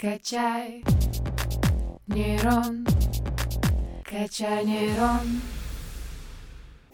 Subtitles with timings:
[0.00, 0.84] Качай
[2.06, 2.86] нейрон,
[4.08, 5.26] качай нейрон.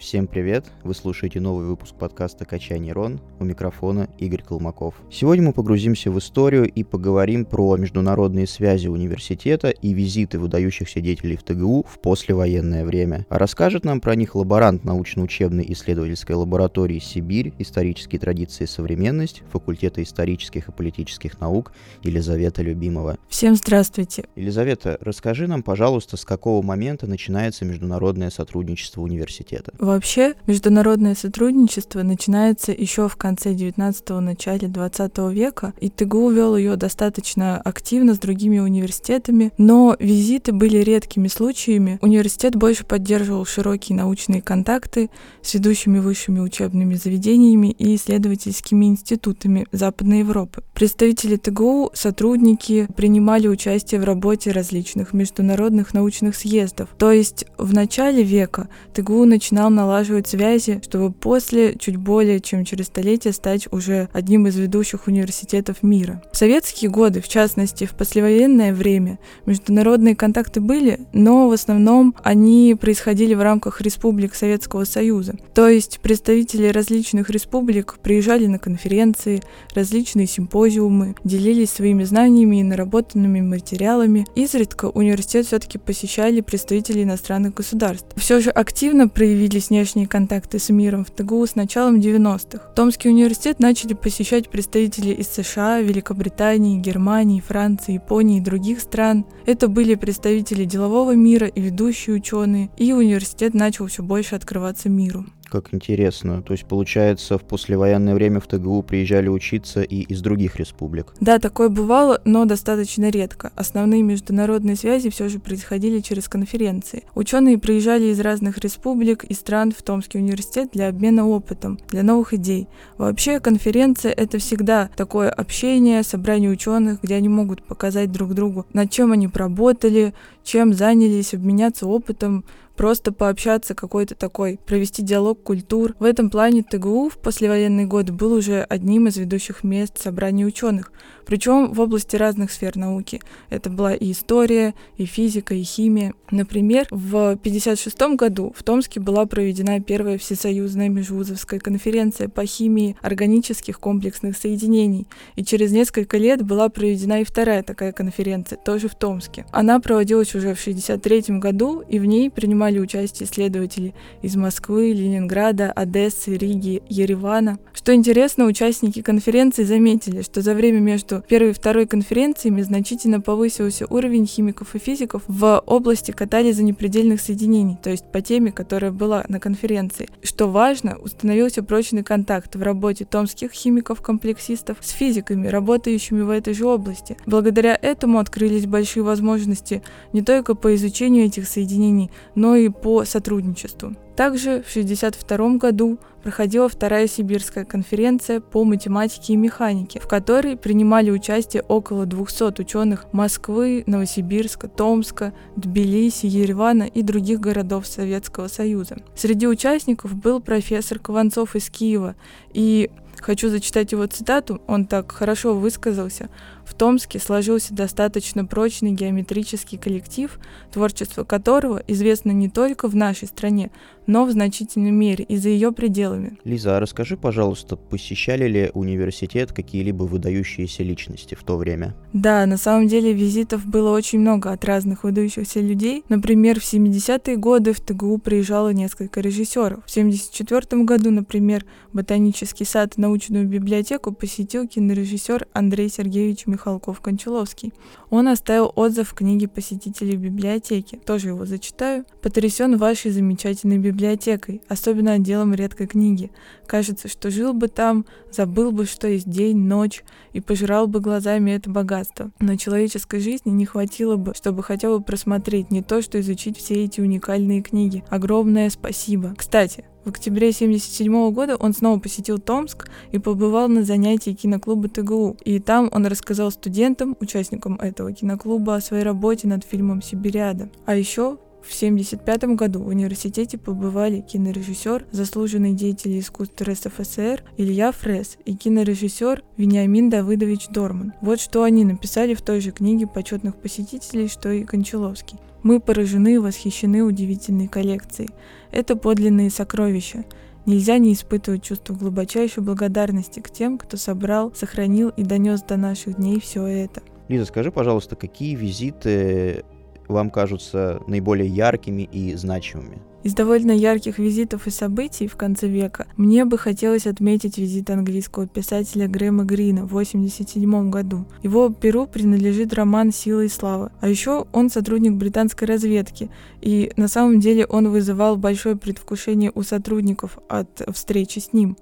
[0.04, 0.67] Всем привет!
[0.83, 3.22] Вы слушаете новый выпуск подкаста «Качай нейрон».
[3.40, 4.96] У микрофона Игорь Колмаков.
[5.11, 11.38] Сегодня мы погрузимся в историю и поговорим про международные связи университета и визиты выдающихся деятелей
[11.38, 13.24] в ТГУ в послевоенное время.
[13.31, 17.55] А расскажет нам про них лаборант научно-учебной исследовательской лаборатории «Сибирь.
[17.59, 23.16] Исторические традиции и современность» факультета исторических и политических наук Елизавета Любимова.
[23.30, 24.27] Всем здравствуйте!
[24.36, 29.73] Елизавета, расскажи нам, пожалуйста, с какого момента начинается международное сотрудничество университета?
[29.94, 36.74] Вообще, международное сотрудничество начинается еще в конце 19-го, начале 20 века, и ТГУ вел ее
[36.74, 42.00] достаточно активно с другими университетами, но визиты были редкими случаями.
[42.02, 45.10] Университет больше поддерживал широкие научные контакты
[45.42, 50.64] с ведущими высшими учебными заведениями и исследовательскими институтами Западной Европы.
[50.74, 56.88] Представители ТГУ, сотрудники принимали участие в работе различных международных научных съездов.
[56.98, 62.64] То есть в начале века ТГУ начинал на налаживать связи, чтобы после, чуть более чем
[62.64, 66.22] через столетие, стать уже одним из ведущих университетов мира.
[66.33, 72.77] В советские годы, в частности, в послевоенное время, международные контакты были, но в основном они
[72.80, 75.34] происходили в рамках республик Советского Союза.
[75.55, 79.42] То есть представители различных республик приезжали на конференции,
[79.75, 84.27] различные симпозиумы, делились своими знаниями и наработанными материалами.
[84.34, 88.06] Изредка университет все-таки посещали представители иностранных государств.
[88.17, 92.73] Все же активно проявились внешние контакты с миром в ТГУ с началом 90-х.
[92.75, 99.25] Томский университет начали посещать представители из США, Великобритании, Германии, Франции, Японии и других стран.
[99.47, 105.25] Это были представители делового мира и ведущие ученые, и университет начал все больше открываться миру
[105.55, 106.43] как интересно.
[106.43, 111.15] То есть, получается, в послевоенное время в ТГУ приезжали учиться и из других республик.
[111.21, 113.53] Да, такое бывало, но достаточно редко.
[113.55, 117.05] Основные международные связи все же происходили через конференции.
[117.15, 122.35] Ученые приезжали из разных республик и стран в Томский университет для обмена опытом, для новых
[122.35, 122.67] идей.
[122.98, 128.91] Вообще, конференция— это всегда такое общение, собрание ученых, где они могут показать друг другу, над
[128.91, 132.44] чем они поработали, чем занялись, обменяться опытом,
[132.76, 135.94] просто пообщаться какой-то такой, провести диалог культур.
[135.98, 140.92] В этом плане ТГУ в послевоенный год был уже одним из ведущих мест собраний ученых,
[141.26, 143.20] причем в области разных сфер науки.
[143.50, 146.14] Это была и история, и физика, и химия.
[146.30, 153.78] Например, в 1956 году в Томске была проведена первая всесоюзная межвузовская конференция по химии органических
[153.78, 159.46] комплексных соединений, и через несколько лет была проведена и вторая такая конференция, тоже в Томске.
[159.52, 165.70] Она проводилась уже в 1963 году, и в ней принимали участие исследователи из Москвы, Ленинграда,
[165.72, 167.58] Одессы, Риги, Еревана.
[167.72, 173.86] Что интересно, участники конференции заметили, что за время между первой и второй конференциями значительно повысился
[173.91, 179.25] уровень химиков и физиков в области катализа непредельных соединений, то есть по теме, которая была
[179.28, 180.08] на конференции.
[180.22, 186.66] Что важно, установился прочный контакт в работе томских химиков-комплексистов с физиками, работающими в этой же
[186.66, 187.16] области.
[187.26, 189.82] Благодаря этому открылись большие возможности
[190.12, 193.94] не только по изучению этих соединений, но и по сотрудничеству.
[194.16, 201.10] Также в 1962 году проходила вторая сибирская конференция по математике и механике, в которой принимали
[201.10, 208.98] участие около 200 ученых Москвы, Новосибирска, Томска, Тбилиси, Еревана и других городов Советского Союза.
[209.16, 212.14] Среди участников был профессор Кованцов из Киева,
[212.53, 212.91] и
[213.25, 216.28] Хочу зачитать его цитату, он так хорошо высказался.
[216.64, 220.38] В Томске сложился достаточно прочный геометрический коллектив,
[220.72, 223.70] творчество которого известно не только в нашей стране,
[224.06, 226.38] но в значительной мере и за ее пределами.
[226.44, 231.94] Лиза, а расскажи, пожалуйста, посещали ли университет какие-либо выдающиеся личности в то время?
[232.12, 236.04] Да, на самом деле визитов было очень много от разных выдающихся людей.
[236.08, 239.84] Например, в 70-е годы в ТГУ приезжало несколько режиссеров.
[239.86, 247.73] В 74 году, например, ботанический сад и научную библиотеку посетил кинорежиссер Андрей Сергеевич Михалков-Кончаловский.
[248.11, 250.96] Он оставил отзыв в книге посетителей библиотеки.
[250.96, 252.05] Тоже его зачитаю.
[252.23, 256.31] «Потрясен вашей замечательной библиотекой, особенно отделом редкой книги.
[256.67, 261.50] Кажется, что жил бы там, забыл бы, что есть день, ночь, и пожирал бы глазами
[261.52, 262.31] это богатство.
[262.40, 266.84] Но человеческой жизни не хватило бы, чтобы хотя бы просмотреть не то, что изучить все
[266.84, 268.05] эти уникальные книги.
[268.08, 269.34] Огромное спасибо.
[269.37, 275.36] Кстати, в октябре 1977 года он снова посетил Томск и побывал на занятии киноклуба ТГУ.
[275.44, 280.68] И там он рассказал студентам, участникам этого киноклуба, о своей работе над фильмом «Сибириада».
[280.86, 288.37] А еще В 1975 году в университете побывали кинорежиссер, заслуженный деятель искусств РСФСР Илья Фрес
[288.44, 291.14] и кинорежиссер Вениамин Давыдович Дорман.
[291.22, 295.38] Вот что они написали в той же книге почетных посетителей, что и Кончаловский.
[295.62, 298.28] Мы поражены и восхищены удивительной коллекцией.
[298.70, 300.26] Это подлинные сокровища.
[300.66, 306.16] Нельзя не испытывать чувство глубочайшей благодарности к тем, кто собрал, сохранил и донес до наших
[306.16, 307.02] дней все это.
[307.28, 309.64] Лиза, скажи, пожалуйста, какие визиты
[310.08, 312.98] вам кажутся наиболее яркими и значимыми?
[313.24, 318.46] Из довольно ярких визитов и событий в конце века мне бы хотелось отметить визит английского
[318.46, 321.24] писателя Грэма Грина в 1987 году.
[321.42, 323.92] Его перу принадлежит роман «Сила и слава».
[324.02, 326.30] А еще он сотрудник британской разведки,
[326.60, 331.78] и на самом деле он вызывал большое предвкушение у сотрудников от встречи с ним.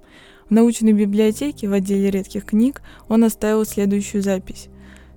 [0.49, 4.69] В научной библиотеке в отделе редких книг он оставил следующую запись.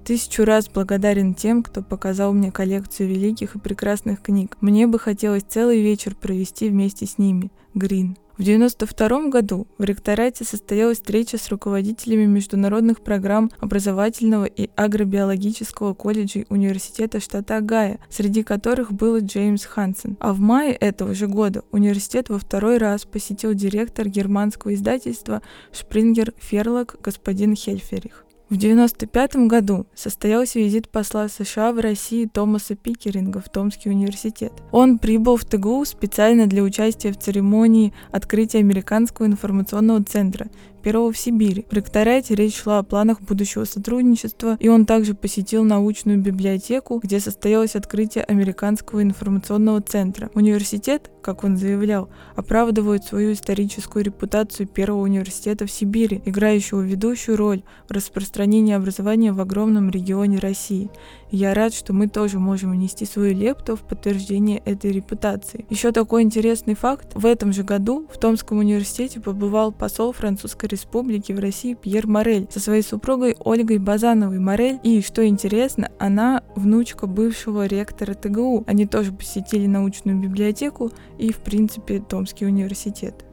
[0.05, 4.55] Тысячу раз благодарен тем, кто показал мне коллекцию великих и прекрасных книг.
[4.61, 7.49] Мне бы хотелось целый вечер провести вместе с ними.
[7.73, 8.15] Грин.
[8.37, 16.45] В 1992 году в ректорате состоялась встреча с руководителями международных программ образовательного и агробиологического колледжей
[16.49, 20.17] университета штата Огайо, среди которых был Джеймс Хансен.
[20.19, 25.41] А в мае этого же года университет во второй раз посетил директор германского издательства
[25.71, 28.24] Шпрингер Ферлок господин Хельферих.
[28.47, 34.53] В 1995 году состоялся визит посла США в России Томаса Пикеринга в Томский университет.
[34.71, 40.45] Он прибыл в ТГУ специально для участия в церемонии открытия Американского информационного центра,
[40.85, 41.65] первого в Сибири.
[41.67, 47.19] В ректорате речь шла о планах будущего сотрудничества, и он также посетил научную библиотеку, где
[47.19, 50.29] состоялось открытие Американского информационного центра.
[50.35, 57.63] Университет, как он заявлял, оправдывает свою историческую репутацию первого университета в Сибири, играющего ведущую роль
[57.89, 60.91] в распространении образования в огромном регионе России.
[61.35, 65.65] Я рад, что мы тоже можем внести свою лепту в подтверждение этой репутации.
[65.69, 67.09] Еще такой интересный факт.
[67.13, 72.47] В этом же году в Томском университете побывал посол Французской республики в России Пьер Морель
[72.49, 74.79] со своей супругой Ольгой Базановой Морель.
[74.81, 78.63] И, что интересно, она внучка бывшего ректора ТГУ.
[78.65, 83.25] Они тоже посетили научную библиотеку и, в принципе, Томский университет.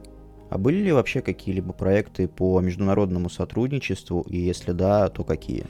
[0.49, 5.63] А были ли вообще какие-либо проекты по международному сотрудничеству, и если да, то какие?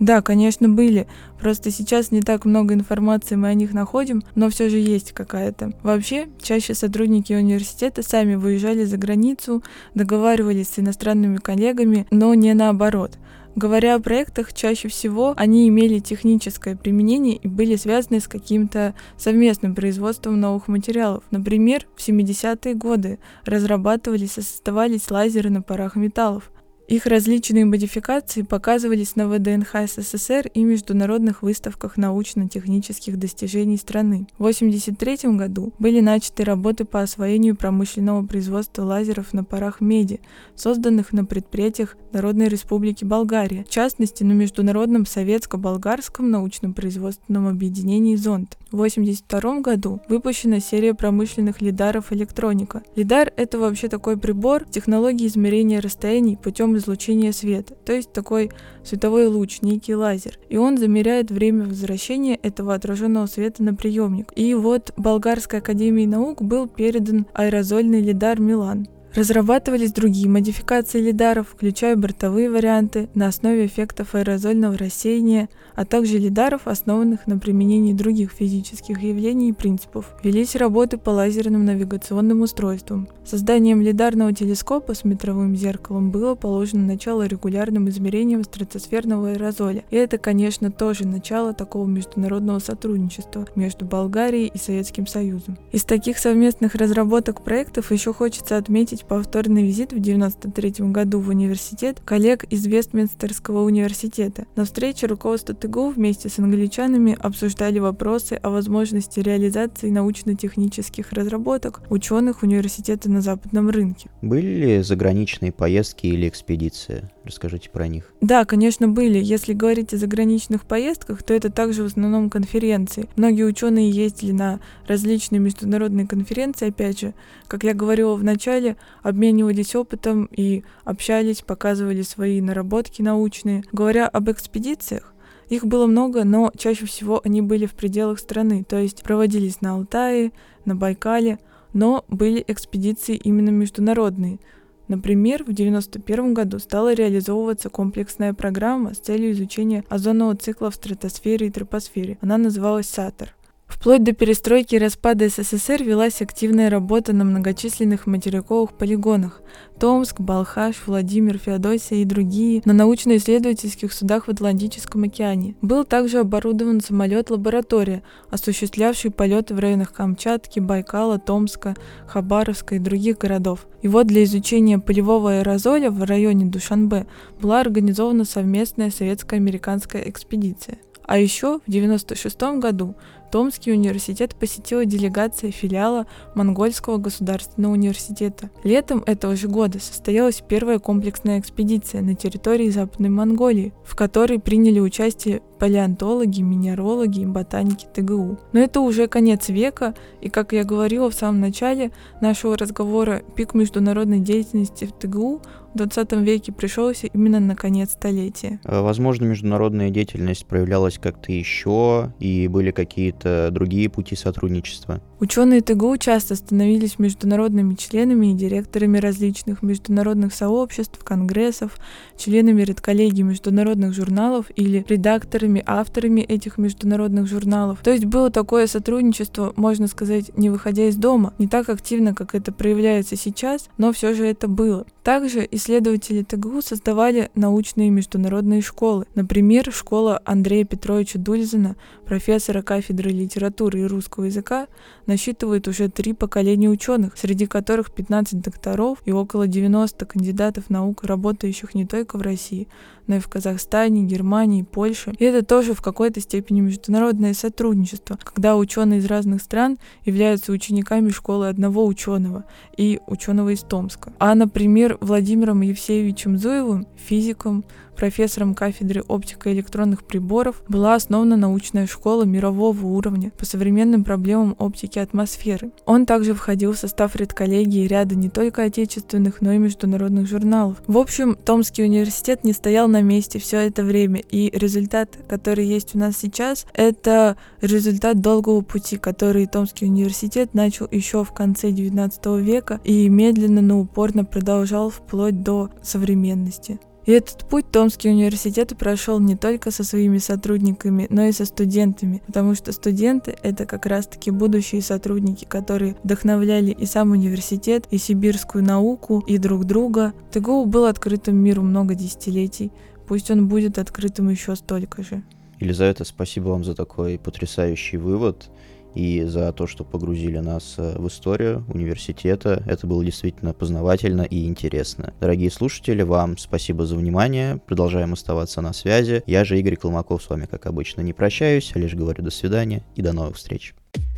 [0.00, 1.06] Да, конечно, были.
[1.40, 5.72] Просто сейчас не так много информации мы о них находим, но все же есть какая-то.
[5.82, 9.62] Вообще, чаще сотрудники университета сами выезжали за границу,
[9.94, 13.18] договаривались с иностранными коллегами, но не наоборот.
[13.56, 19.74] Говоря о проектах, чаще всего они имели техническое применение и были связаны с каким-то совместным
[19.74, 21.24] производством новых материалов.
[21.32, 26.52] Например, в 70-е годы разрабатывались и создавались лазеры на парах металлов.
[26.88, 34.26] Их различные модификации показывались на ВДНХ СССР и международных выставках научно-технических достижений страны.
[34.38, 40.20] В 1983 году были начаты работы по освоению промышленного производства лазеров на парах меди,
[40.54, 48.56] созданных на предприятиях Народной Республики Болгария, в частности на Международном советско-болгарском научно-производственном объединении «Зонд».
[48.70, 52.82] В 1982 году выпущена серия промышленных лидаров «Электроника».
[52.96, 58.50] Лидар— это вообще такой прибор технологии измерения расстояний путем излучения света, то есть такой
[58.84, 60.38] световой луч, некий лазер.
[60.48, 64.32] И он замеряет время возвращения этого отраженного света на приемник.
[64.34, 68.88] И вот Болгарской академией наук был передан аэрозольный лидар «Милан».
[69.14, 76.66] Разрабатывались другие модификации лидаров, включая бортовые варианты на основе эффектов аэрозольного рассеяния, а также лидаров,
[76.66, 80.14] основанных на применении других физических явлений и принципов.
[80.22, 83.08] Велись работы по лазерным навигационным устройствам.
[83.24, 89.84] Созданием лидарного телескопа с метровым зеркалом было положено начало регулярным измерениям стратосферного аэрозоля.
[89.90, 95.58] И это, конечно, тоже начало такого международного сотрудничества между Болгарией и Советским Союзом.
[95.72, 102.00] Из таких совместных разработок проектов еще хочется отметить повторный визит в 1993 году в университет
[102.04, 104.46] коллег из Вестминстерского университета.
[104.56, 112.42] На встрече руководство ТГУ вместе с англичанами обсуждали вопросы о возможности реализации научно-технических разработок ученых
[112.42, 114.10] университета на западном рынке.
[114.22, 117.10] Были ли заграничные поездки или экспедиции?
[117.28, 118.10] Расскажите про них.
[118.22, 119.18] Да, конечно, были.
[119.22, 123.06] Если говорить о заграничных поездках, то это также в основном конференции.
[123.16, 127.12] Многие ученые ездили на различные международные конференции, опять же,
[127.46, 133.62] как я говорила в начале, обменивались опытом и общались, показывали свои наработки научные.
[133.72, 135.12] Говоря об экспедициях,
[135.50, 139.74] их было много, но чаще всего они были в пределах страны, то есть проводились на
[139.74, 140.32] Алтае,
[140.64, 141.38] на Байкале,
[141.74, 144.38] но были экспедиции именно международные–
[144.88, 151.46] Например, в 1991 году стала реализовываться комплексная программа с целью изучения озонового цикла в стратосфере
[151.46, 152.18] и тропосфере.
[152.22, 153.37] Она называлась САТОР.
[153.68, 159.42] Вплоть до перестройки и распада СССР велась активная работа на многочисленных материковых полигонах–
[159.78, 165.54] Томск, Балхаш, Владимир, Феодосия и другие– на научно-исследовательских судах в Атлантическом океане.
[165.60, 171.76] Был также оборудован самолет-лаборатория, осуществлявший полеты в районах Камчатки, Байкала, Томска,
[172.08, 173.68] Хабаровска и других городов.
[173.82, 177.06] И вот для изучения полевого аэрозоля в районе Душанбе
[177.40, 180.78] была организована совместная советско-американская экспедиция.
[181.08, 182.94] А еще в 1996 году
[183.30, 188.50] Томский университет посетила делегация филиала Монгольского государственного университета.
[188.64, 194.80] Летом этого же года состоялась первая комплексная экспедиция на территории Западной Монголии, в которой приняли
[194.80, 198.38] участие палеонтологи, минералоги и ботаники ТГУ.
[198.52, 203.54] Но это уже конец века, и, как я говорила в самом начале нашего разговора, пик
[203.54, 205.42] международной деятельности в ТГУ
[205.74, 208.60] в 20 веке пришелся именно на конец столетия.
[208.64, 215.00] Э, возможно, международная деятельность проявлялась как-то еще, и были какие-то другие пути сотрудничества.
[215.20, 221.76] Ученые ТГУ часто становились международными членами и директорами различных международных сообществ, конгрессов,
[222.16, 227.80] членами редколлегий международных журналов или редакторами, авторами этих международных журналов.
[227.82, 232.36] То есть было такое сотрудничество, можно сказать, не выходя из дома, не так активно, как
[232.36, 234.86] это проявляется сейчас, но все же это было.
[235.02, 239.06] Также исследователи ТГУ создавали научные международные школы.
[239.16, 241.74] Например, школа Андрея Петровича Дульзина,
[242.06, 244.68] профессора кафедры литературы и русского языка,
[245.08, 251.74] насчитывает уже три поколения ученых, среди которых 15 докторов и около 90 кандидатов наук, работающих
[251.74, 252.68] не только в России,
[253.08, 255.12] но и в Казахстане, Германии, Польше.
[255.18, 261.08] И это тоже в какой-то степени международное сотрудничество, когда ученые из разных стран являются учениками
[261.08, 262.44] школы одного ученого
[262.76, 264.12] и ученого из Томска.
[264.18, 267.64] А, например, Владимиром Евсеевичем Зуевым, физиком,
[267.98, 274.54] профессором кафедры оптика и электронных приборов, была основана научная школа мирового уровня по современным проблемам
[274.58, 275.72] оптики атмосферы.
[275.84, 280.78] Он также входил в состав редколлегии ряда не только отечественных, но и международных журналов.
[280.86, 285.96] В общем, Томский университет не стоял на месте все это время, и результат, который есть
[285.96, 292.26] у нас сейчас, это результат долгого пути, который Томский университет начал еще в конце 19
[292.40, 296.78] века и медленно, но упорно продолжал вплоть до современности.
[297.08, 302.22] И этот путь Томский университет прошел не только со своими сотрудниками, но и со студентами,
[302.26, 308.62] потому что студенты— это как раз-таки будущие сотрудники, которые вдохновляли и сам университет, и сибирскую
[308.62, 310.12] науку, и друг друга.
[310.32, 312.72] ТГУ был открытым миру много десятилетий,
[313.06, 315.22] пусть он будет открытым еще столько же.
[315.60, 318.50] Елизавета, спасибо вам за такой потрясающий вывод
[318.98, 322.64] и за то, что погрузили нас э, в историю университета.
[322.66, 325.14] Это было действительно познавательно и интересно.
[325.20, 327.60] Дорогие слушатели, вам спасибо за внимание.
[327.64, 329.22] Продолжаем оставаться на связи.
[329.24, 332.82] Я же Игорь Колмаков с вами, как обычно, не прощаюсь, а лишь говорю до свидания
[332.96, 333.74] и до новых встреч.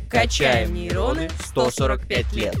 [0.09, 2.55] Качаем нейроны 145 лет.